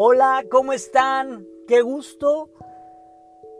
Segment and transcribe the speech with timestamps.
[0.00, 1.44] Hola, ¿cómo están?
[1.66, 2.50] Qué gusto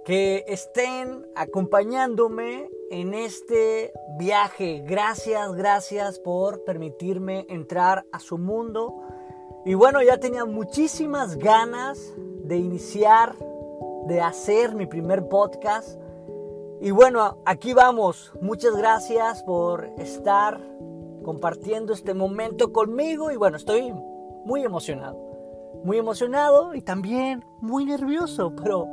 [0.05, 4.85] que estén acompañándome en este viaje.
[4.87, 9.03] Gracias, gracias por permitirme entrar a su mundo.
[9.65, 13.35] Y bueno, ya tenía muchísimas ganas de iniciar,
[14.07, 16.01] de hacer mi primer podcast.
[16.81, 18.33] Y bueno, aquí vamos.
[18.41, 20.61] Muchas gracias por estar
[21.25, 23.33] compartiendo este momento conmigo.
[23.33, 23.93] Y bueno, estoy
[24.45, 25.28] muy emocionado.
[25.85, 28.87] Muy emocionado y también muy nervioso, pero,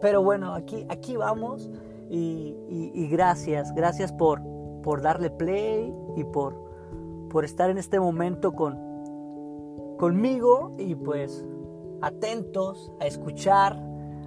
[0.00, 1.70] pero bueno, aquí, aquí vamos.
[2.08, 4.40] Y, gracias, gracias por,
[4.82, 6.54] por darle play y por,
[7.30, 8.78] por estar en este momento con,
[9.98, 11.44] conmigo y pues
[12.02, 13.80] atentos a escuchar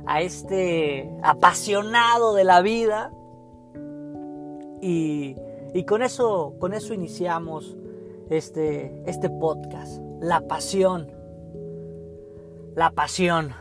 [0.05, 3.11] a este apasionado de la vida.
[4.81, 5.35] Y,
[5.87, 7.77] con eso, con eso iniciamos
[8.29, 10.01] este, este podcast.
[10.19, 11.18] La pasión.
[12.75, 13.53] La pasión.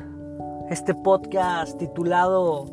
[0.69, 2.67] Este podcast titulado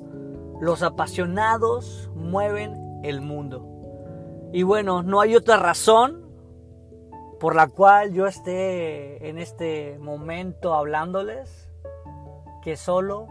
[0.60, 4.50] Los apasionados mueven el mundo.
[4.52, 6.26] Y bueno, no hay otra razón
[7.40, 11.70] por la cual yo esté en este momento hablándoles
[12.62, 13.28] que solo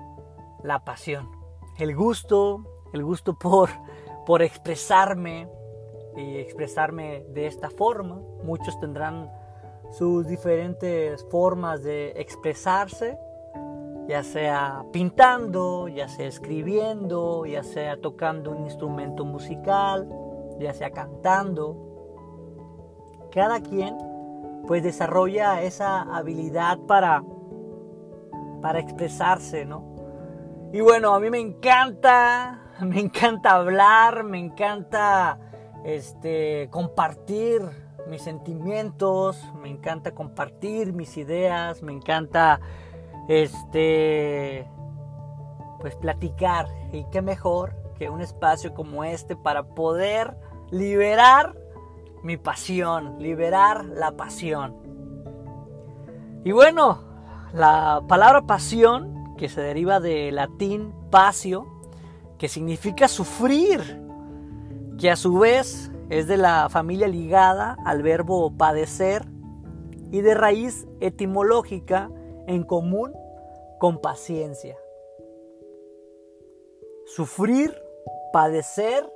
[0.62, 1.30] la pasión,
[1.78, 3.68] el gusto, el gusto por,
[4.24, 5.48] por expresarme
[6.16, 8.20] y expresarme de esta forma.
[8.42, 9.30] Muchos tendrán
[9.96, 13.18] sus diferentes formas de expresarse,
[14.08, 20.08] ya sea pintando, ya sea escribiendo, ya sea tocando un instrumento musical,
[20.58, 21.76] ya sea cantando.
[23.30, 23.96] Cada quien
[24.66, 27.22] pues desarrolla esa habilidad para
[28.64, 29.84] para expresarse, ¿no?
[30.72, 35.38] Y bueno, a mí me encanta, me encanta hablar, me encanta
[35.84, 42.60] este, compartir mis sentimientos, me encanta compartir mis ideas, me encanta
[43.28, 44.68] este
[45.80, 50.36] pues platicar y qué mejor que un espacio como este para poder
[50.70, 51.54] liberar
[52.22, 54.74] mi pasión, liberar la pasión.
[56.42, 57.00] Y bueno,
[57.52, 61.66] la palabra pasión que se deriva del latín pasio,
[62.38, 64.02] que significa sufrir,
[64.98, 69.22] que a su vez es de la familia ligada al verbo padecer
[70.12, 72.08] y de raíz etimológica
[72.46, 73.12] en común
[73.80, 74.78] con paciencia.
[77.04, 77.76] Sufrir,
[78.32, 79.12] padecer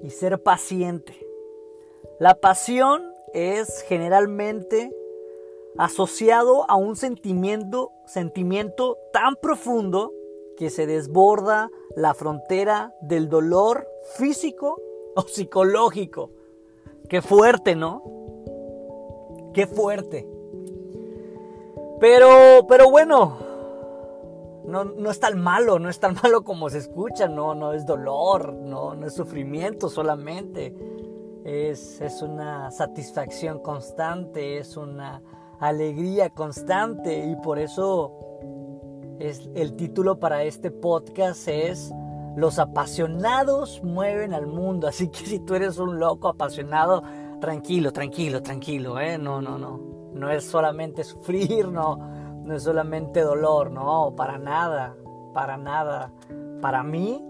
[0.00, 1.14] y ser paciente.
[2.18, 4.96] La pasión es generalmente
[5.76, 10.14] asociado a un sentimiento, sentimiento tan profundo
[10.56, 14.80] que se desborda la frontera del dolor físico
[15.28, 16.30] psicológico.
[17.08, 18.02] Qué fuerte, ¿no?
[19.52, 20.28] Qué fuerte.
[21.98, 23.36] Pero, pero bueno,
[24.64, 27.84] no, no, es tan malo, no es tan malo como se escucha, no, no es
[27.84, 30.74] dolor, no, no es sufrimiento solamente.
[31.44, 35.22] Es, es una satisfacción constante, es una
[35.58, 38.20] alegría constante y por eso
[39.18, 41.92] es, el título para este podcast es
[42.40, 44.88] Los apasionados mueven al mundo.
[44.88, 47.02] Así que si tú eres un loco apasionado,
[47.38, 49.18] tranquilo, tranquilo, tranquilo, ¿eh?
[49.18, 49.78] No, no, no.
[50.14, 51.98] No es solamente sufrir, no,
[52.42, 54.96] no es solamente dolor, no, para nada,
[55.34, 56.14] para nada.
[56.62, 57.22] Para mí,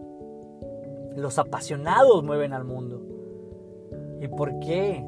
[1.16, 3.03] los apasionados mueven al mundo.
[4.20, 5.04] ¿Y por qué?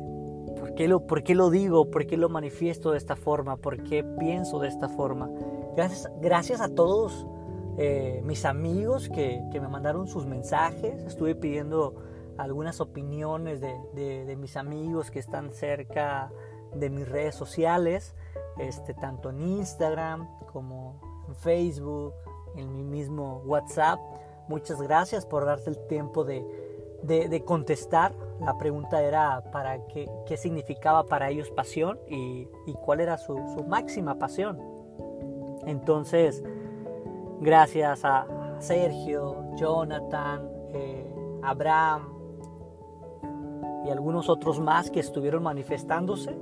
[0.58, 1.92] ¿Por qué, lo, ¿Por qué lo digo?
[1.92, 3.56] ¿Por qué lo manifiesto de esta forma?
[3.56, 5.30] ¿Por qué pienso de esta forma?
[5.76, 7.24] Gracias, gracias a todos
[7.78, 11.02] eh, mis amigos que, que, me mandaron sus mensajes.
[11.02, 11.94] Estuve pidiendo
[12.38, 16.30] algunas opiniones de, de, mis amigos que están cerca
[16.74, 18.14] de mis redes sociales,
[18.58, 22.14] este, tanto en Instagram como en Facebook,
[22.56, 23.98] en mi mismo WhatsApp.
[24.48, 26.44] Muchas gracias por darte el tiempo de,
[27.02, 28.14] de, contestar.
[28.40, 32.48] La pregunta era para qué, qué significaba para ellos pasión y,
[32.84, 33.36] cuál era su,
[33.66, 34.58] máxima pasión.
[35.66, 36.42] Entonces,
[37.42, 38.26] gracias a
[38.58, 42.08] Sergio, Jonathan, eh, Abraham
[43.84, 46.38] y algunos otros más que estuvieron manifestándose.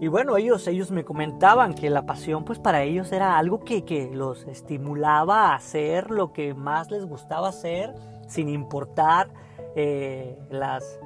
[0.00, 3.84] Y bueno, ellos, ellos me comentaban que la pasión pues para ellos era algo que,
[3.84, 7.94] que los estimulaba a hacer lo que más les gustaba hacer
[8.26, 9.32] sin importar
[9.76, 10.98] eh, las,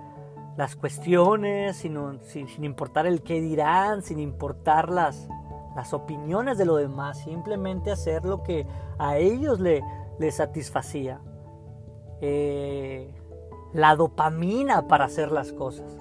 [0.56, 5.28] las cuestiones, sin, sin, importar el qué dirán, sin importar las,
[5.76, 8.66] las opiniones de lo demás, simplemente hacer lo que
[8.98, 9.84] a ellos le,
[10.32, 11.20] satisfacía.
[12.22, 13.14] Eh,
[13.74, 15.98] la dopamina para hacer las cosas.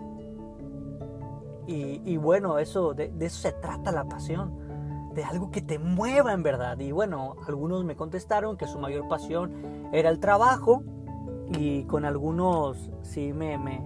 [1.68, 4.64] Y, bueno, eso, de, eso se trata la pasión.
[5.14, 6.80] de algo que te mueva en verdad.
[6.80, 9.52] Y bueno, algunos me contestaron que su mayor pasión
[9.92, 10.84] era el trabajo
[11.58, 13.82] y con algunos sí me, me,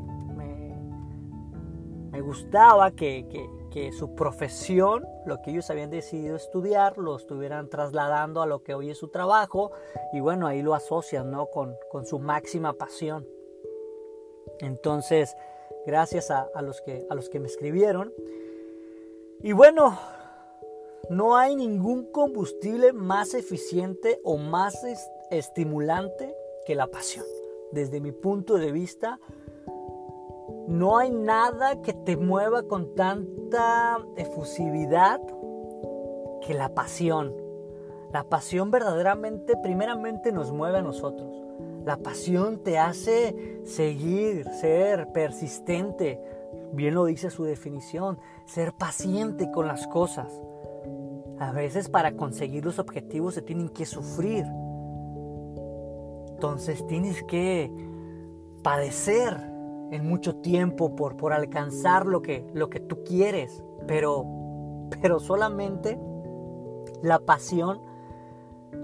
[2.12, 7.69] me, gustaba que, que, que, su profesión, lo que ellos habían decidido estudiar, lo estuvieran
[7.69, 9.71] trasladando a lo que hoy es su trabajo
[10.13, 11.48] y bueno, ahí lo asocian ¿no?
[11.48, 13.27] con, con su máxima pasión.
[14.60, 15.36] Entonces,
[15.86, 18.13] gracias a, los que, a los que me escribieron.
[19.42, 19.98] Y bueno,
[21.10, 24.86] no hay ningún combustible más eficiente o más
[25.31, 27.25] estimulante que la pasión.
[27.72, 29.19] Desde mi punto de vista,
[30.69, 35.19] no hay nada que te mueva con tanta efusividad
[36.45, 37.33] que la pasión.
[38.13, 41.44] La pasión verdaderamente, primeramente nos mueve a nosotros.
[41.86, 46.21] La pasión te hace seguir, ser persistente.
[46.74, 50.31] Bien lo dice su definición, ser paciente con las cosas.
[51.39, 54.45] A veces para conseguir los objetivos se tienen que sufrir.
[56.30, 57.72] Entonces tienes que
[58.62, 59.49] padecer
[59.91, 63.63] en mucho tiempo por, por alcanzar lo que, lo que tú quieres.
[63.88, 64.25] Pero,
[65.01, 66.00] pero solamente
[67.01, 67.81] la pasión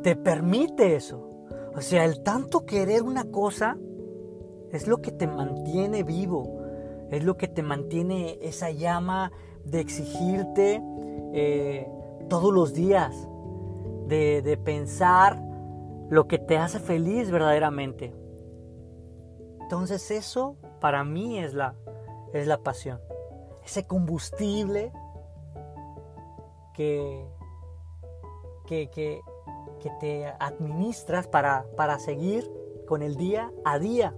[0.04, 1.30] te permite eso.
[1.76, 3.78] O sea, el tanto querer una cosa
[4.72, 6.62] es lo que te mantiene vivo.
[7.12, 9.32] Es lo que te mantiene esa llama
[9.64, 10.82] de exigirte
[11.34, 11.88] eh,
[12.30, 13.28] todos los días,
[14.08, 15.42] de, pensar
[16.10, 18.14] lo que te hace feliz verdaderamente.
[19.62, 21.74] Entonces eso para mí es la,
[22.32, 23.02] es la pasión.
[23.66, 24.94] Ese combustible
[26.76, 27.26] que,
[28.68, 29.20] que, que,
[29.80, 32.48] que te administras para, para seguir
[32.88, 34.14] con el día a día.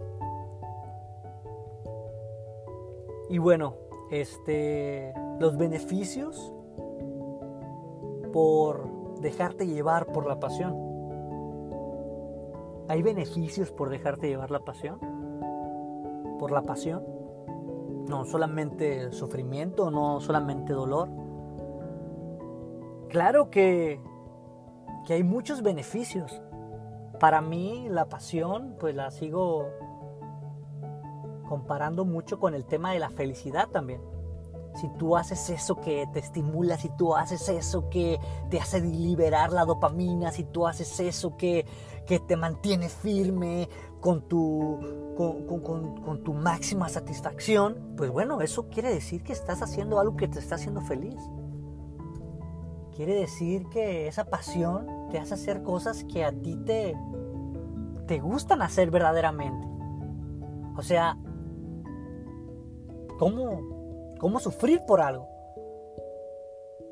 [3.29, 3.75] Y bueno,
[4.11, 6.51] este, los beneficios
[8.33, 8.89] por
[9.21, 10.75] dejarte llevar por la pasión.
[12.89, 15.16] ¿Hay beneficios por dejarte llevar la pasión?
[16.39, 17.03] ¿Por la pasión?
[18.07, 21.09] No solamente sufrimiento, no solamente dolor.
[23.09, 24.01] Claro que,
[25.05, 26.41] que hay muchos beneficios.
[27.19, 29.67] Para mí la pasión, pues la sigo
[31.49, 34.01] comparando mucho con el tema de la felicidad también
[34.77, 38.19] si tú haces eso que te estimula, si tú haces eso que
[38.49, 41.65] te hace liberar la dopamina, si tú haces eso que,
[42.19, 43.69] te mantiene firme
[44.00, 44.80] con tu,
[45.15, 50.39] con, tu máxima satisfacción, pues bueno, eso quiere decir que estás haciendo algo que te
[50.39, 51.19] está haciendo feliz.
[52.95, 56.95] Quiere decir que esa pasión te hace hacer cosas que a ti te,
[58.07, 59.68] te gustan hacer verdaderamente.
[60.75, 61.18] O sea,
[63.19, 63.77] ¿cómo,
[64.19, 65.27] ¿Cómo sufrir por algo?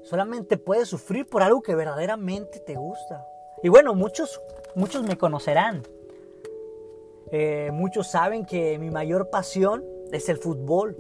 [0.04, 3.26] Solamente puedes sufrir por algo que verdaderamente te gusta.
[3.64, 4.40] Y bueno, muchos,
[4.76, 5.84] muchos me conocerán.
[7.32, 10.96] Eh, muchos saben que mi mayor pasión es el fútbol.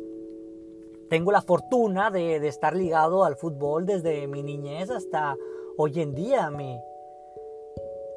[1.10, 5.38] Tengo la fortuna de, estar ligado al fútbol desde mi niñez hasta
[5.77, 6.80] hoy en día mi,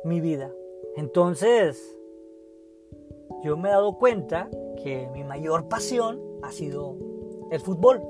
[0.04, 0.50] mi vida.
[0.96, 1.96] Entonces,
[3.42, 4.48] yo me he dado cuenta
[4.82, 6.96] que mi mayor pasión ha sido
[7.50, 8.00] el fútbol.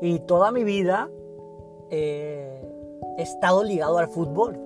[0.00, 1.08] Y toda mi vida
[1.90, 2.60] eh,
[3.16, 4.58] he estado ligado al fútbol.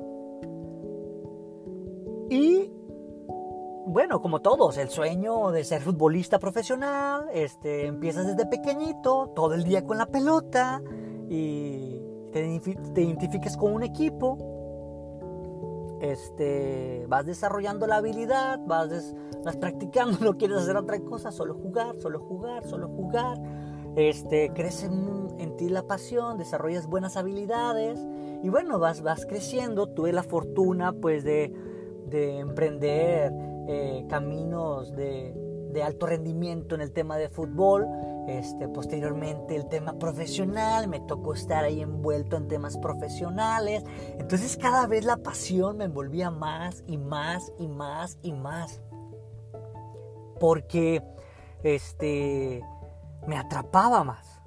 [3.98, 9.64] Bueno, como todos, el sueño de ser futbolista profesional, este, empiezas desde pequeñito, todo el
[9.64, 10.80] día con la pelota
[11.28, 12.00] y
[12.30, 12.60] te,
[12.94, 14.38] te identifiques con un equipo
[16.00, 19.16] este, vas desarrollando la habilidad, vas,
[19.58, 23.36] practicando, no quieres hacer otra cosa, solo jugar, solo jugar, solo jugar.
[23.96, 27.98] Este, crece en, ti la pasión, desarrollas buenas habilidades
[28.44, 29.88] y bueno, vas, vas creciendo.
[29.88, 31.52] Tuve la fortuna pues de,
[32.06, 35.44] de emprender eh, caminos de,
[35.84, 37.86] alto rendimiento en el tema de fútbol
[38.26, 43.84] este, posteriormente el tema profesional, me tocó estar ahí envuelto en temas profesionales.
[44.18, 48.82] Entonces cada vez la pasión me envolvía más y más y más y más.
[50.40, 51.02] Porque
[51.62, 52.62] este,
[53.26, 54.42] me atrapaba más,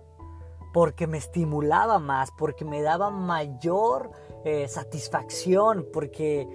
[0.74, 4.12] porque me estimulaba más, porque me daba mayor
[4.44, 6.48] eh, satisfacción, porque,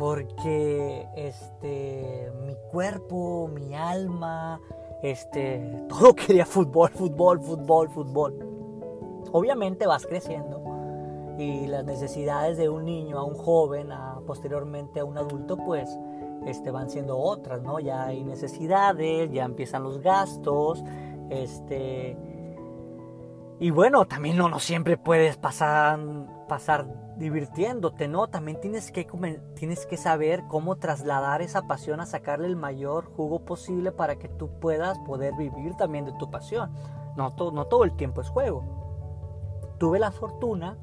[0.00, 4.58] porque este, mi cuerpo, mi alma,
[5.02, 8.34] este, todo quería fútbol, fútbol, fútbol, fútbol.
[9.30, 10.64] Obviamente vas creciendo
[11.38, 15.90] y las necesidades de un niño a un joven, a, posteriormente a un adulto, pues
[16.46, 17.78] este, van siendo otras, ¿no?
[17.78, 20.82] Ya hay necesidades, ya empiezan los gastos,
[21.28, 22.16] este,
[23.58, 26.00] y bueno, también no, no siempre puedes pasar,
[26.48, 26.86] pasar
[27.20, 28.26] divirtiéndote, ¿no?
[28.26, 29.06] También tienes que,
[29.54, 34.28] tienes que saber cómo trasladar esa pasión a sacarle el mayor jugo posible para que
[34.28, 36.72] tú puedas poder vivir también de tu pasión.
[37.16, 38.64] No, no todo el tiempo es juego.
[39.78, 40.76] Tuve la fortuna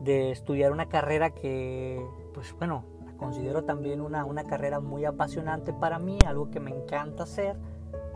[0.00, 2.00] de estudiar una carrera que,
[2.32, 6.70] pues bueno, la considero también una, una carrera muy apasionante para mí, algo que me
[6.70, 7.56] encanta hacer,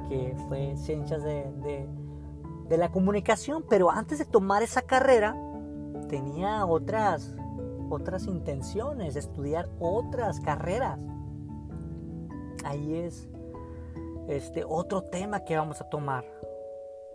[0.09, 1.89] que fue ciencias de
[2.69, 5.35] de la comunicación, pero antes de tomar esa carrera
[6.09, 7.35] tenía otras
[7.91, 10.99] otras intenciones, estudiar otras carreras.
[12.65, 13.29] Ahí es
[14.29, 16.25] este otro tema que vamos a tomar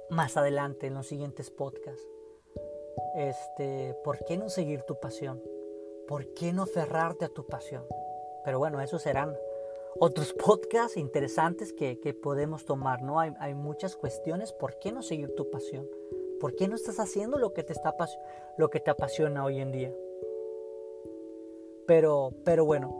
[0.09, 2.07] más adelante en los siguientes podcasts.
[3.15, 5.41] Este, ¿por qué no seguir tu pasión?
[6.07, 7.85] ¿Por qué no cerrarte a tu pasión?
[8.43, 9.35] Pero bueno, esos serán
[9.99, 13.19] otros podcasts interesantes que, podemos tomar, ¿no?
[13.19, 14.51] Hay, hay, muchas cuestiones.
[14.53, 15.87] ¿Por qué no seguir tu pasión?
[16.39, 17.95] ¿Por qué no estás haciendo lo que te, está,
[18.57, 19.93] lo que te apasiona hoy en día?
[21.87, 22.93] Pero, pero bueno,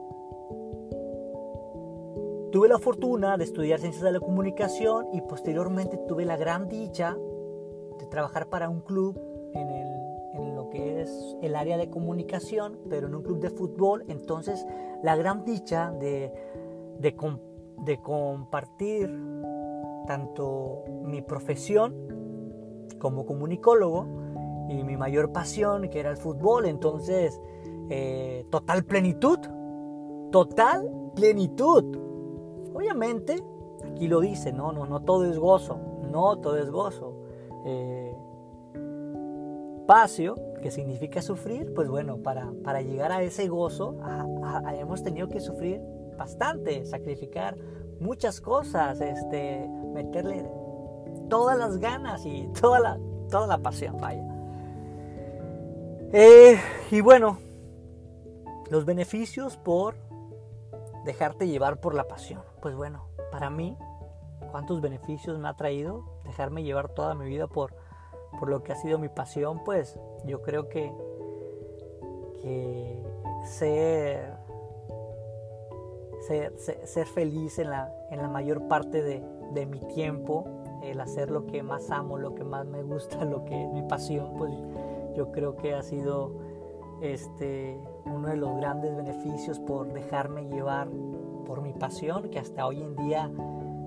[2.51, 7.17] tuve la fortuna de estudiar ciencias de la comunicación y posteriormente tuve la gran dicha
[7.99, 9.19] de trabajar para un club
[9.53, 9.87] en, el,
[10.33, 14.03] en lo que es el área de comunicación, pero en un club de fútbol.
[14.07, 14.65] Entonces,
[15.01, 16.31] la gran dicha de
[16.99, 19.09] de, compartir
[20.07, 21.95] tanto mi profesión
[22.99, 24.07] como comunicólogo
[24.69, 26.65] y mi mayor pasión que era el fútbol.
[26.65, 27.39] Entonces,
[27.95, 29.37] eh, total plenitud,
[30.31, 31.95] total plenitud.
[32.73, 33.35] Obviamente,
[33.85, 35.77] aquí lo dice, no, no, no todo es gozo,
[36.11, 37.13] no todo es gozo.
[37.65, 38.15] Eh,
[39.85, 43.97] Pasio, que significa sufrir, pues bueno, para, para llegar a ese gozo
[44.79, 45.79] hemos tenido que sufrir
[46.17, 47.55] bastante, sacrificar
[47.99, 50.49] muchas cosas, este, meterle
[51.29, 54.23] todas las ganas y toda la, toda la pasión, vaya.
[56.11, 56.57] Eh,
[56.89, 57.37] y bueno,
[58.73, 59.93] los beneficios por
[61.05, 62.41] dejarte llevar por la pasión.
[62.59, 63.77] Pues bueno, para mí,
[64.49, 67.75] ¿cuántos beneficios me ha traído dejarme llevar toda mi vida por,
[68.39, 69.63] por lo que ha sido mi pasión?
[69.63, 70.91] Pues yo creo que,
[72.41, 73.03] que
[73.45, 74.33] ser
[76.21, 80.45] ser, feliz en la, en la mayor parte de, de, mi tiempo,
[80.81, 83.83] el hacer lo que más amo, lo que más me gusta, lo que es mi
[83.83, 84.51] pasión, pues
[85.15, 86.31] yo creo que ha sido
[87.03, 90.89] este, uno de los grandes beneficios por dejarme llevar
[91.45, 93.29] por mi pasión, que hasta hoy en día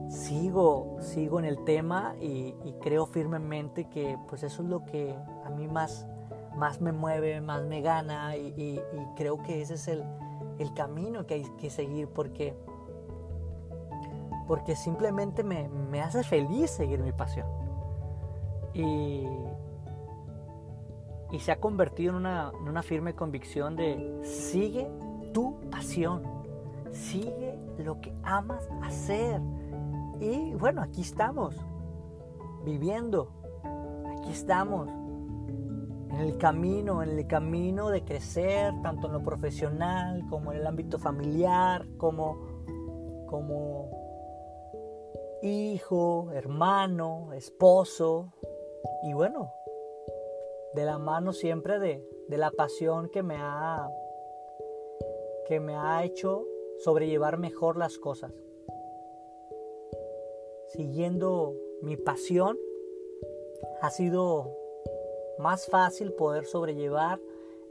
[0.08, 5.50] sigo, sigo en el tema y, creo firmemente que pues eso es lo que a
[5.50, 6.06] mí más,
[6.56, 8.80] más me mueve, más me gana y, y
[9.16, 10.04] creo que ese es el,
[10.58, 12.54] el camino que hay que seguir porque,
[14.46, 15.68] porque simplemente me,
[16.00, 17.46] hace feliz seguir mi pasión.
[18.74, 19.26] Y,
[21.30, 24.88] y se ha convertido en una, en una firme convicción de sigue
[25.32, 26.22] tu pasión,
[26.92, 29.40] sigue lo que amas hacer.
[30.20, 31.54] Y bueno, aquí estamos,
[32.64, 33.30] viviendo,
[34.18, 40.52] aquí estamos en el camino, en el camino de crecer, tanto en lo profesional como
[40.52, 42.38] en el ámbito familiar, como,
[43.26, 43.90] como
[45.42, 48.32] hijo, hermano, esposo,
[49.02, 49.52] y bueno,
[50.76, 53.90] de la mano siempre de, de la pasión que me ha
[55.48, 56.44] que me ha hecho
[56.78, 58.32] sobrellevar mejor las cosas.
[60.68, 62.58] Siguiendo mi pasión
[63.80, 64.52] ha sido
[65.38, 67.20] más fácil poder sobrellevar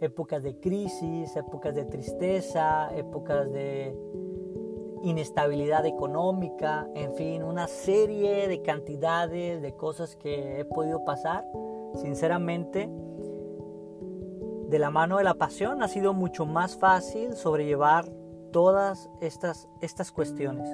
[0.02, 3.96] épocas de crisis, épocas de tristeza, épocas de
[5.04, 11.46] inestabilidad económica, en fin, una serie de cantidades de cosas que he podido pasar.
[11.96, 12.90] Sinceramente,
[14.70, 18.12] de la mano de la pasión ha sido mucho más fácil sobrellevar
[18.52, 20.70] todas estas, estas cuestiones.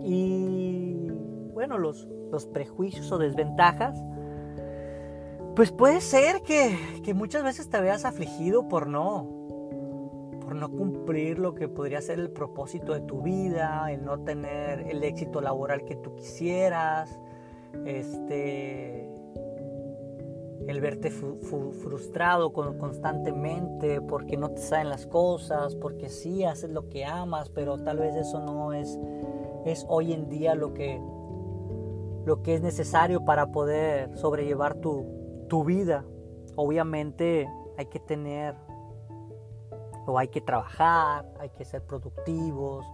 [0.00, 1.10] Y
[1.52, 4.02] bueno, los, los prejuicios o desventajas
[5.58, 6.78] pues puede ser que,
[7.14, 9.26] muchas veces te veas afligido por no,
[10.40, 14.86] por no cumplir lo que podría ser el propósito de tu vida, el no tener
[14.88, 17.18] el éxito laboral que tú quisieras,
[17.84, 19.10] este,
[20.68, 27.06] el verte frustrado constantemente porque no te salen las cosas, porque sí haces lo que
[27.06, 28.98] amas, pero tal vez eso no es,
[29.64, 31.00] es hoy en día lo que,
[32.26, 35.06] lo que es necesario para poder sobrellevar tu,
[35.48, 36.04] tu vida.
[36.54, 37.48] Obviamente
[37.78, 38.54] hay que tener
[40.06, 42.84] o hay que trabajar, hay que ser productivos,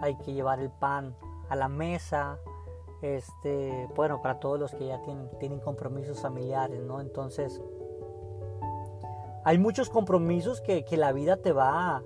[0.00, 1.14] hay que llevar el pan
[1.48, 2.40] a la mesa,
[3.02, 7.00] Este, bueno, para todos los que ya tienen, compromisos familiares, ¿no?
[7.00, 7.62] Entonces,
[9.44, 12.02] hay muchos compromisos que, la vida te va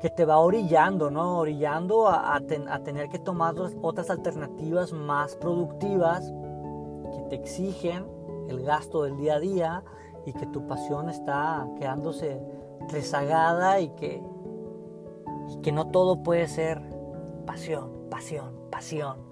[0.00, 1.38] que te va orillando, ¿no?
[1.38, 6.32] Orillando a, tener que tomar otras alternativas más productivas
[7.12, 8.06] que te exigen
[8.48, 9.84] el gasto del día a día
[10.24, 12.40] y que tu pasión está quedándose
[12.88, 14.22] rezagada y que,
[15.62, 16.80] que no todo puede ser
[17.46, 19.27] pasión, pasión, pasión,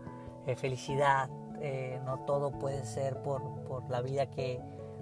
[0.47, 1.29] eh, felicidad,
[1.61, 4.61] eh, no todo puede ser por, por la vida que,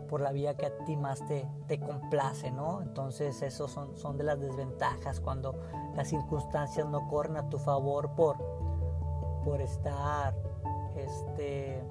[0.09, 2.81] por la vía que a ti más te, complace, ¿no?
[2.83, 5.55] Entonces esos son, son de las desventajas cuando
[5.95, 8.37] las circunstancias no corren a tu favor por,
[9.45, 10.35] por estar,
[10.97, 11.83] este,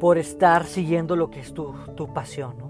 [0.00, 2.68] por estar siguiendo lo que es tu, tu pasión, ¿no?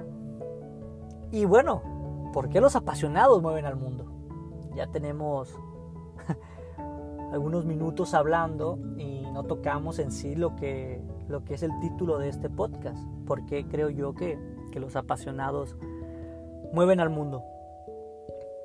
[1.31, 4.05] Y bueno, ¿por qué los apasionados mueven al mundo?
[4.75, 5.55] Ya tenemos
[7.33, 12.19] algunos minutos hablando y no tocamos en sí lo que lo que es el título
[12.19, 14.39] de este podcast, porque creo yo que,
[14.73, 15.77] que los apasionados
[16.73, 17.43] mueven al mundo.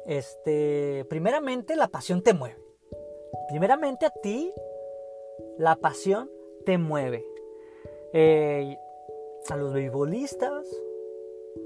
[0.06, 2.58] Este, primeramente la pasión te mueve.
[3.50, 4.54] Primeramente a ti
[5.58, 6.30] la pasión
[6.66, 7.26] te mueve.
[8.14, 8.78] Eh,
[9.50, 10.68] a los beisbolistas,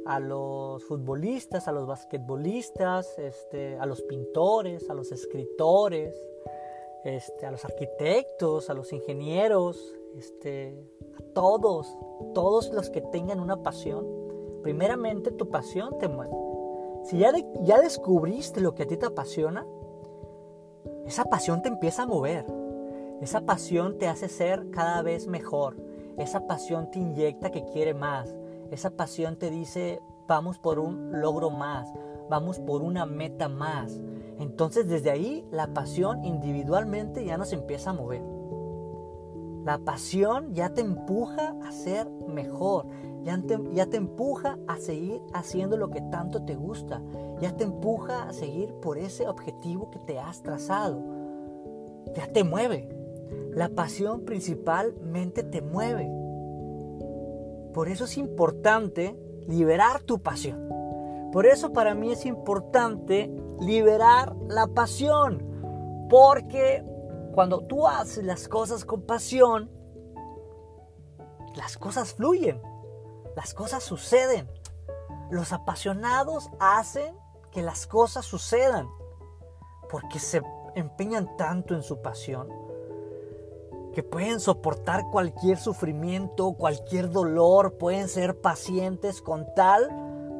[0.05, 6.15] a los futbolistas, a los basquetbolistas, este, a los pintores, a los escritores,
[7.05, 10.75] este, a los arquitectos, a los ingenieros, este,
[11.17, 11.97] a todos,
[12.33, 14.05] todos los que tengan una pasión,
[14.63, 16.35] primeramente tu pasión te mueve.
[17.03, 17.31] Si ya,
[17.61, 19.65] ya descubriste lo que a ti te apasiona,
[21.05, 22.45] esa pasión te empieza a mover.
[23.21, 25.77] Esa pasión te hace ser cada vez mejor.
[26.17, 28.35] Esa pasión te inyecta que quiere más.
[28.71, 31.87] Esa pasión te dice, vamos por un logro más,
[32.29, 34.01] vamos por una meta más.
[34.39, 38.21] Entonces desde ahí la pasión individualmente ya nos empieza a mover.
[39.63, 42.85] La pasión ya te empuja a ser mejor,
[43.23, 47.01] ya te, ya te, empuja a seguir haciendo lo que tanto te gusta,
[47.41, 51.01] ya te empuja a seguir por ese objetivo que te has trazado,
[52.15, 52.89] ya te mueve.
[53.55, 56.11] La pasión principalmente te mueve.
[57.73, 59.17] Por eso es importante
[59.47, 60.69] liberar tu pasión.
[61.31, 66.83] Por eso para mí es importante liberar la pasión, porque
[67.33, 69.69] cuando tú haces las cosas con pasión,
[71.55, 72.61] las cosas fluyen,
[73.35, 74.49] las cosas suceden.
[75.31, 77.17] Los apasionados hacen
[77.51, 78.87] que las cosas sucedan
[79.89, 80.41] porque se
[80.75, 82.65] empeñan tanto en su pasión
[83.95, 89.89] que pueden soportar cualquier sufrimiento, cualquier dolor, pueden ser pacientes con tal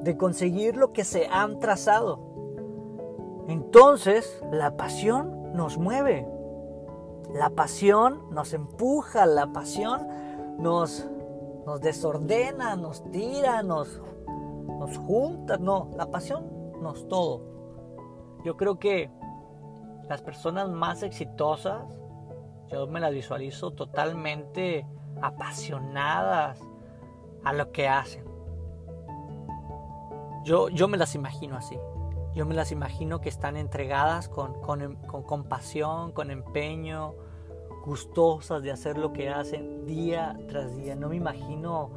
[0.04, 2.20] de conseguir lo que se han trazado.
[3.48, 6.28] Entonces, la pasión nos mueve.
[7.34, 10.08] La pasión nos empuja, la pasión
[10.58, 11.08] nos,
[11.82, 14.02] desordena, nos tira, nos,
[14.80, 15.58] nos junta.
[15.58, 16.46] No, la pasión
[16.82, 17.42] nos todo.
[18.44, 19.12] Yo creo que
[20.08, 21.84] las personas más exitosas,
[22.68, 24.88] yo me las visualizo totalmente
[25.22, 26.60] apasionadas
[27.44, 28.26] a lo que hacen.
[30.44, 31.76] Yo, yo me las imagino así.
[32.36, 37.16] Yo me las imagino que están entregadas con, con, con compasión, con empeño,
[37.86, 40.96] gustosas de hacer lo que hacen día tras día.
[40.96, 41.92] No me imagino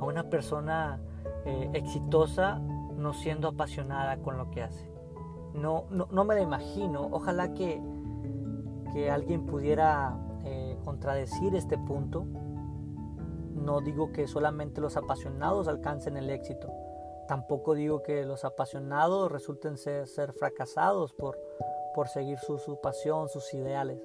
[0.00, 1.00] a una persona
[1.44, 2.58] eh, exitosa
[2.96, 4.90] no siendo apasionada con lo que hace.
[5.52, 7.08] No, no, me la imagino.
[7.12, 7.80] Ojalá que,
[8.92, 12.26] que alguien pudiera eh, contradecir este punto.
[13.54, 16.68] No digo que solamente los apasionados alcancen el éxito.
[17.28, 21.38] Tampoco digo que los apasionados resulten ser, fracasados por,
[21.94, 24.02] por seguir su, su pasión, sus ideales.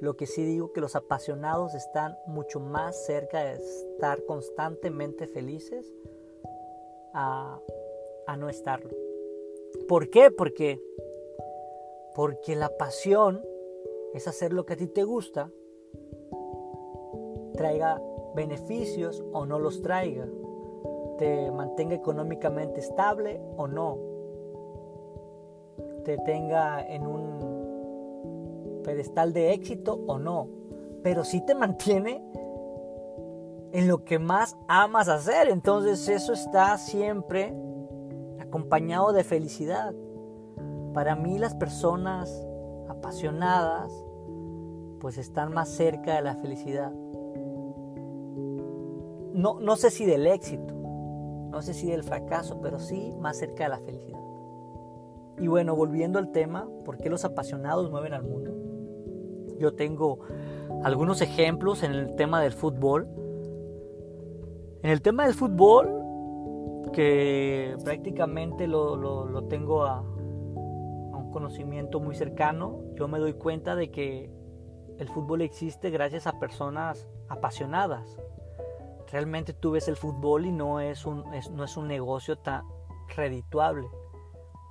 [0.00, 5.94] Lo que sí digo que los apasionados están mucho más cerca de estar constantemente felices
[7.14, 7.60] a,
[8.36, 8.90] no estarlo.
[9.88, 10.30] ¿Por qué?
[10.30, 10.82] Porque,
[12.14, 13.42] porque la pasión
[14.12, 15.50] es hacer lo que a ti te gusta,
[17.54, 18.00] traiga
[18.34, 20.28] beneficios o no los traiga,
[21.18, 23.98] te mantenga económicamente estable o no,
[26.04, 30.48] te tenga en un pedestal de éxito o no,
[31.02, 32.22] pero sí te mantiene
[33.72, 35.48] en lo que más amas hacer.
[35.48, 37.54] Entonces eso está siempre
[38.38, 39.92] acompañado de felicidad.
[40.92, 42.46] Para mí las personas
[42.88, 43.92] apasionadas
[45.00, 46.92] pues están más cerca de la felicidad.
[49.32, 50.74] No, no sé si del éxito,
[51.54, 54.18] no sé si del fracaso, pero sí más cerca de la felicidad.
[55.38, 58.52] Y bueno, volviendo al tema, ¿por qué los apasionados mueven al mundo?
[59.60, 60.18] Yo tengo
[60.82, 63.06] algunos ejemplos en el tema del fútbol.
[64.82, 72.80] En el tema del fútbol, que prácticamente lo, tengo a, a un conocimiento muy cercano,
[72.96, 74.28] yo me doy cuenta de que
[74.98, 78.18] el fútbol existe gracias a personas apasionadas.
[79.14, 81.22] Realmente tú ves el fútbol y no es un,
[81.52, 82.64] no es un negocio tan
[83.14, 83.86] redituable.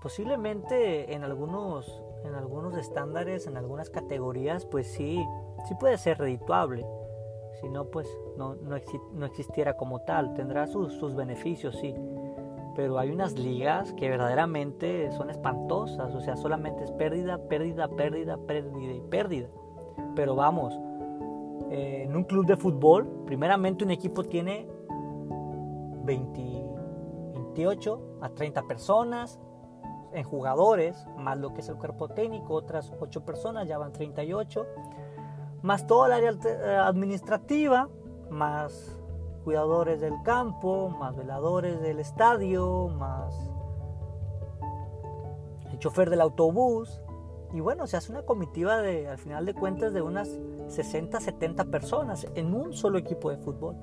[0.01, 5.25] Posiblemente en algunos, en algunos estándares, en algunas categorías, pues sí,
[5.65, 6.86] sí puede ser redituable.
[7.62, 10.34] Si no, pues no, no, existiera como tal.
[10.34, 11.95] Tendrá sus, sus beneficios, sí.
[12.75, 16.13] Pero hay unas ligas que verdaderamente son espantosas.
[16.13, 19.47] O sea, solamente es pérdida, pérdida, pérdida, pérdida y pérdida.
[20.17, 20.77] Pero vamos,
[21.73, 24.69] eh, en un club de fútbol, primeramente un equipo tiene
[26.03, 29.39] 28 a 30 personas
[30.13, 34.67] en jugadores, más lo que es el cuerpo técnico, otras 8 personas, ya van 38,
[35.63, 37.89] más toda el área eh, administrativa,
[38.29, 38.99] más
[39.43, 43.49] cuidadores del campo, más veladores del estadio, más
[45.71, 47.01] el chofer del autobús,
[47.51, 50.39] y bueno, se hace una comitiva de, al final de cuentas, de unas
[50.73, 53.75] 60, 70 personas en un solo equipo de fútbol.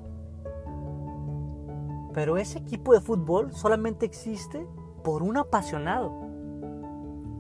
[2.13, 4.67] Pero ese equipo de fútbol solamente existe
[5.03, 6.13] por un apasionado.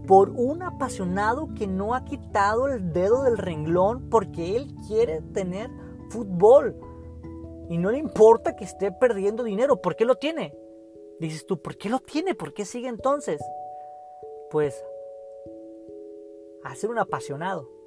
[0.06, 5.70] Por un apasionado que no ha quitado el dedo del renglón porque él quiere tener
[6.08, 6.76] fútbol.
[7.68, 9.80] Y no le importa que esté perdiendo dinero.
[9.80, 10.54] ¿Por qué lo tiene?
[11.20, 12.34] Dices tú, ¿por qué lo tiene?
[12.34, 13.40] ¿Por qué sigue entonces?
[14.50, 14.82] Pues
[16.64, 17.79] a ser un apasionado.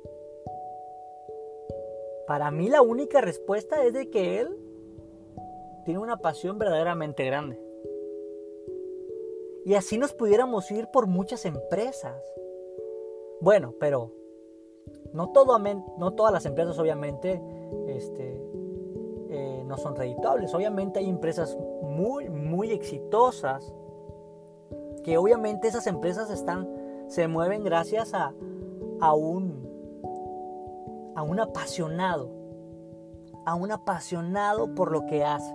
[2.27, 4.57] Para mí la única respuesta es de que él
[5.85, 7.59] tiene una pasión verdaderamente grande.
[9.65, 12.21] Y así nos pudiéramos ir por muchas empresas.
[13.39, 14.11] Bueno, pero
[15.13, 15.31] no,
[15.97, 17.41] no todas las empresas obviamente
[17.87, 18.41] este,
[19.29, 20.53] eh, no son reditables.
[20.53, 23.73] Obviamente hay empresas muy, muy exitosas
[25.03, 26.69] que obviamente esas empresas están,
[27.07, 28.33] se mueven gracias a,
[28.99, 29.72] a un,
[31.15, 32.29] a un apasionado,
[33.45, 35.53] a un apasionado por lo que hace.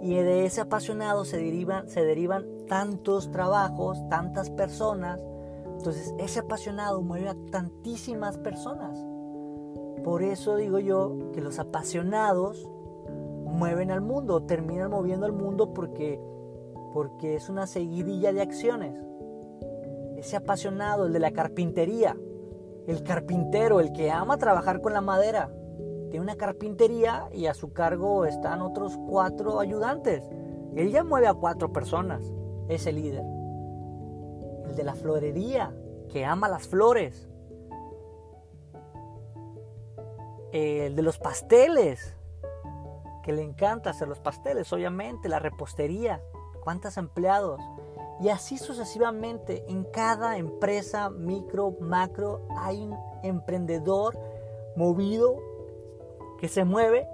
[0.00, 5.22] Y de ese apasionado se derivan, se derivan tantos trabajos, tantas personas.
[5.76, 8.98] Entonces ese apasionado mueve a tantísimas personas.
[10.02, 12.68] Por eso digo yo que los apasionados
[13.44, 16.20] mueven al mundo, terminan moviendo al mundo porque,
[16.92, 18.98] porque es una seguidilla de acciones.
[20.16, 22.16] Ese apasionado, el de la carpintería,
[22.86, 25.50] el carpintero, el que ama trabajar con la madera,
[26.10, 30.28] tiene una carpintería y a su cargo están otros cuatro ayudantes.
[30.74, 32.22] Él ya mueve a cuatro personas,
[32.68, 33.24] ese líder.
[34.66, 35.74] El de la florería,
[36.10, 37.28] que ama las flores.
[40.52, 42.14] El de los pasteles,
[43.22, 45.28] que le encanta hacer los pasteles, obviamente.
[45.28, 46.22] La repostería,
[46.62, 47.60] ¿cuántos empleados?
[48.20, 54.18] Y así sucesivamente, en cada empresa micro, macro, hay un emprendedor
[54.76, 55.36] movido
[56.38, 57.08] que se mueve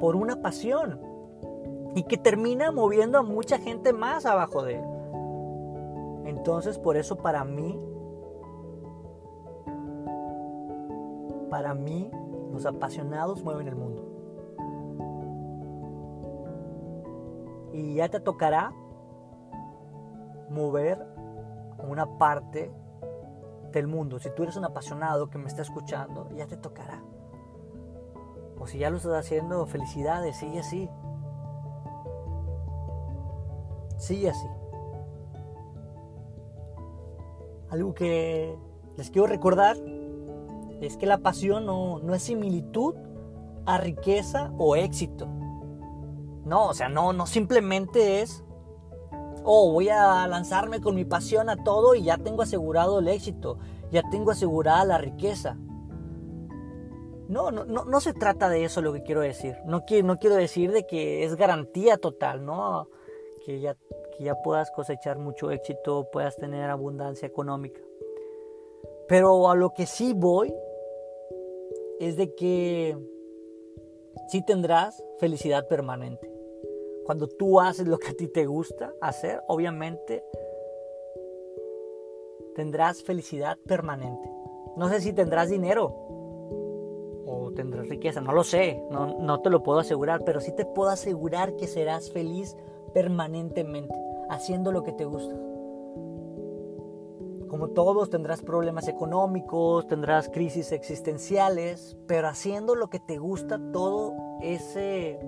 [0.00, 1.00] por una pasión
[1.94, 4.84] y que termina moviendo a mucha gente más abajo de él.
[6.26, 7.78] Entonces, por eso para mí,
[11.50, 12.10] para mí,
[12.52, 14.04] los apasionados mueven el mundo.
[17.72, 18.72] Y ya te tocará
[20.50, 21.04] mover
[21.78, 22.70] una parte
[23.72, 24.18] del mundo.
[24.18, 27.02] Si tú eres un apasionado que me está escuchando, ya te tocará.
[28.58, 30.90] O si ya lo estás haciendo, felicidades, sigue así.
[33.96, 34.46] Sigue así.
[37.70, 38.56] Algo que
[38.96, 39.76] les quiero recordar
[40.80, 42.94] es que la pasión no, no es similitud
[43.66, 45.26] a riqueza o éxito.
[46.44, 48.42] No, o sea, no, no simplemente es
[49.50, 53.58] oh, voy a lanzarme con mi pasión a todo y ya tengo asegurado el éxito,
[53.90, 55.56] ya tengo asegurada la riqueza.
[57.28, 59.56] No, no, no, se trata de eso lo que quiero decir.
[59.64, 62.88] No, no quiero decir de que es garantía total, ¿no?
[63.44, 63.74] Que ya,
[64.16, 67.80] que ya puedas cosechar mucho éxito, puedas tener abundancia económica.
[69.08, 70.54] Pero a lo que sí voy
[72.00, 72.98] es de que
[74.28, 76.27] sí tendrás felicidad permanente.
[77.08, 80.22] Cuando tú haces lo que a ti te gusta hacer, obviamente
[82.54, 84.30] tendrás felicidad permanente.
[84.76, 85.86] No sé si tendrás dinero
[87.24, 90.90] o tendrás riqueza, no lo sé, no, te lo puedo asegurar, pero sí te puedo
[90.90, 92.54] asegurar que serás feliz
[92.92, 93.94] permanentemente
[94.28, 95.34] haciendo lo que te gusta.
[97.48, 104.12] como todos tendrás problemas económicos, tendrás crisis existenciales, pero haciendo lo que te gusta todo
[104.42, 105.18] ese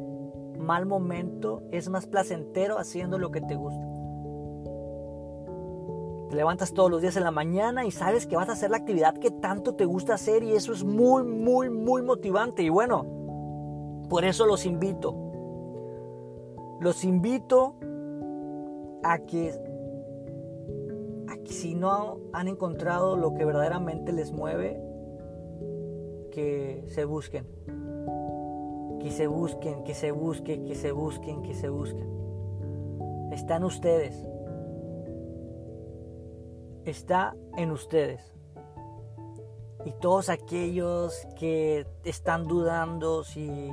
[0.61, 3.87] mal momento es más placentero haciendo lo que te gusta.
[6.29, 8.77] Te levantas todos los días en la mañana y sabes que vas a hacer la
[8.77, 12.63] actividad que tanto te gusta hacer y eso es muy, muy, muy motivante.
[12.63, 13.05] Y bueno,
[14.09, 15.17] por eso los invito.
[16.81, 17.75] Los invito
[19.03, 19.53] a que,
[21.29, 24.81] a que si no han encontrado lo que verdaderamente les mueve,
[26.31, 27.47] que se busquen.
[29.01, 32.09] Que se busquen, que se busquen, que se busquen, que se busquen.
[33.33, 34.15] Están ustedes
[36.85, 38.35] está en ustedes.
[39.85, 43.73] Y todos aquellos que están dudando si,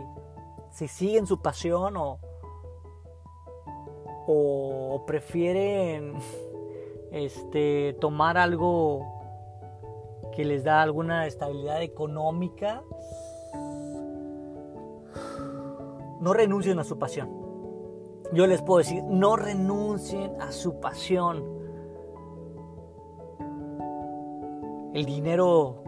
[0.71, 2.19] si siguen su pasión o,
[4.27, 6.13] o prefieren
[7.11, 9.05] este, tomar algo
[10.33, 12.83] que les da alguna estabilidad económica,
[16.19, 17.29] no renuncien a su pasión.
[18.33, 21.43] Yo les puedo decir, no renuncien a su pasión.
[24.93, 25.83] El dinero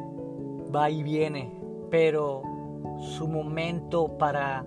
[0.74, 2.44] va y viene, pero
[3.00, 4.66] su momento para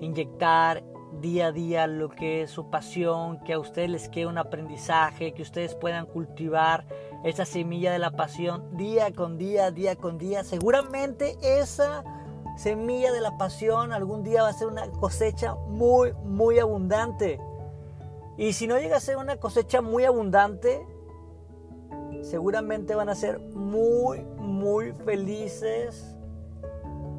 [0.00, 0.82] inyectar
[1.20, 5.32] día a día lo que es su pasión, que a ustedes les quede un aprendizaje,
[5.32, 6.86] que ustedes puedan cultivar
[7.24, 10.44] esa semilla de la pasión día con día, día con día.
[10.44, 12.04] Seguramente esa
[12.60, 17.40] semilla de la pasión algún día va a ser una cosecha muy, muy abundante.
[18.36, 20.86] Y si no llega a ser una cosecha muy abundante,
[22.20, 26.14] seguramente van a ser muy, muy felices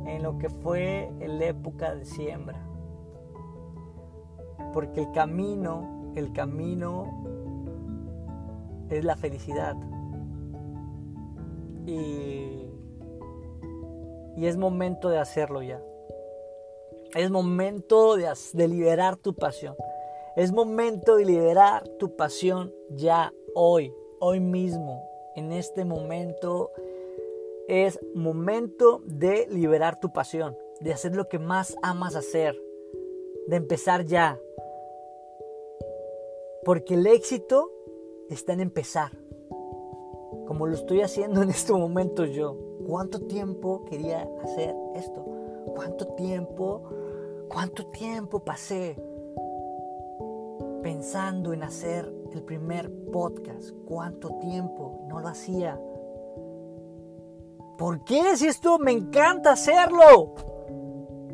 [0.05, 2.61] en lo que fue la época de siembra.
[4.73, 7.05] Porque el camino, el camino
[8.91, 9.75] es la felicidad.
[11.87, 12.70] Y,
[14.35, 15.81] y es momento de hacerlo ya.
[17.13, 19.75] Es momento de, liberar tu pasión.
[20.35, 26.71] Es momento de liberar tu pasión ya hoy hoy mismo, en este momento,
[27.67, 32.55] es momento de liberar tu pasión, de hacer lo que más amas hacer,
[33.47, 34.39] de empezar ya.
[36.63, 37.71] Porque el éxito
[38.29, 39.11] está en empezar,
[40.45, 42.70] como lo estoy haciendo en este momento yo.
[42.91, 45.23] ¿Cuánto tiempo quería hacer esto?
[45.73, 46.83] ¿Cuánto tiempo,
[47.47, 49.01] cuánto tiempo pasé
[50.83, 53.71] pensando en hacer el primer podcast.
[53.87, 55.79] ¿Cuánto tiempo no lo hacía?
[57.77, 58.35] ¿Por qué?
[58.35, 60.35] Si esto me encanta hacerlo.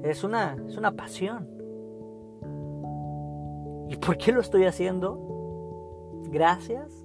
[0.04, 1.50] Es una, es una pasión.
[3.90, 6.22] ¿Y por qué lo estoy haciendo?
[6.30, 7.04] Gracias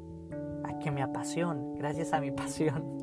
[0.64, 3.01] a que me apasiona, gracias a mi pasión.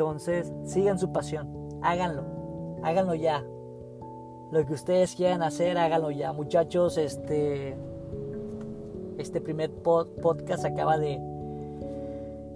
[0.00, 1.46] Entonces, sigan su pasión,
[1.82, 2.24] háganlo,
[2.82, 3.44] háganlo ya.
[4.50, 6.32] Lo que ustedes quieran hacer, háganlo ya.
[6.32, 7.76] Muchachos, este
[9.18, 11.20] este primer podcast acaba de,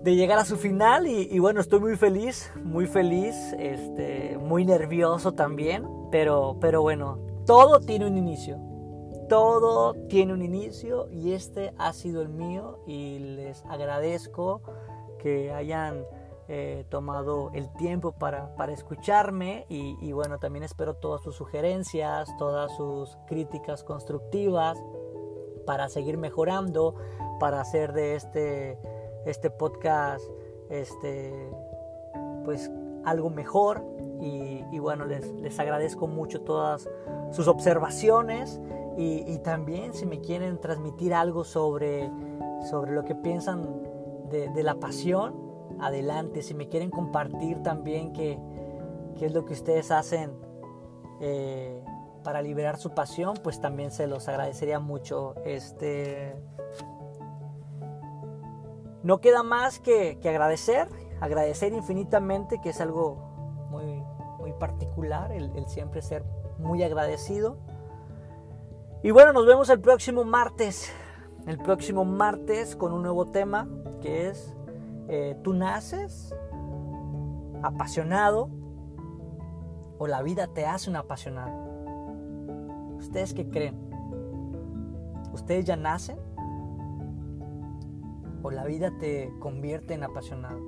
[0.03, 5.33] de llegar a su final y, bueno, estoy muy feliz, muy feliz, este, muy nervioso
[5.33, 8.59] también, pero, pero bueno, todo tiene un inicio,
[9.29, 14.63] todo tiene un inicio y este ha sido el mío y les agradezco
[15.19, 16.07] que hayan
[16.49, 22.75] eh, tomado el tiempo para, para escucharme y, bueno, también espero todas sus sugerencias, todas
[22.77, 24.79] sus críticas constructivas
[25.67, 26.95] para seguir mejorando,
[27.41, 28.79] para hacer de este,
[29.25, 30.25] este podcast
[30.69, 31.51] este,
[32.45, 32.71] pues
[33.05, 33.85] algo mejor.
[34.21, 36.89] Y, bueno, les, les, agradezco mucho todas
[37.31, 38.61] sus observaciones
[38.97, 42.11] y, también si me quieren transmitir algo sobre,
[42.71, 43.83] sobre lo que piensan
[44.31, 45.44] de, la pasión,
[45.81, 46.43] adelante.
[46.43, 48.39] Si me quieren compartir también qué,
[49.19, 50.33] qué es lo que ustedes hacen.
[51.21, 51.83] Eh,
[52.25, 55.35] para liberar su pasión, pues también se los agradecería mucho.
[55.45, 56.35] Este.
[59.05, 60.89] No queda más que, agradecer,
[61.21, 64.03] agradecer infinitamente, que es algo muy,
[64.39, 66.25] muy particular, el, siempre ser
[66.59, 67.59] muy agradecido.
[69.03, 70.91] Y bueno, nos vemos el próximo martes,
[71.47, 73.69] el próximo martes con un nuevo tema
[74.01, 74.57] que es
[75.09, 76.35] eh, tú naces
[77.63, 78.49] apasionado
[79.99, 81.65] o la vida te hace un apasionado.
[82.99, 83.91] ¿Ustedes qué creen?
[85.33, 86.19] ¿Ustedes ya nacen?
[88.43, 90.59] ¿O la vida te convierte en apasionado?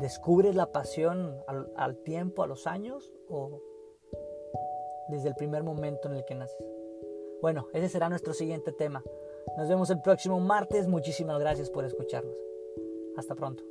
[0.00, 1.36] ¿Descubres la pasión
[1.76, 3.12] al, tiempo, a los años?
[3.28, 3.60] ¿O
[5.08, 6.64] desde el primer momento en el que naces?
[7.40, 9.02] Bueno, ese será nuestro siguiente tema.
[9.56, 10.88] Nos vemos el próximo martes.
[10.88, 12.51] Muchísimas gracias por escucharnos.
[13.16, 13.64] Hasta pronto.